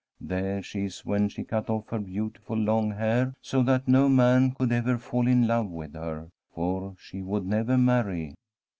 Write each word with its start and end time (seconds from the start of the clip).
There 0.19 0.63
she 0.63 0.85
is 0.85 1.05
when 1.05 1.29
she 1.29 1.43
cut 1.43 1.69
off 1.69 1.89
her 1.89 1.99
beautiful 1.99 2.57
long 2.57 2.89
hair 2.89 3.35
so 3.39 3.61
that 3.61 3.87
no 3.87 4.09
man 4.09 4.49
could 4.55 4.71
ever 4.71 4.97
fall 4.97 5.27
in 5.27 5.45
love 5.45 5.69
with 5.69 5.93
her, 5.93 6.31
for 6.55 6.95
she 6.97 7.21
would 7.21 7.45
never 7.45 7.77
marry. 7.77 8.33